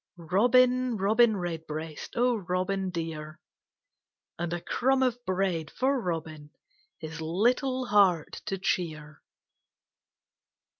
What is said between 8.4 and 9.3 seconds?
to cheer.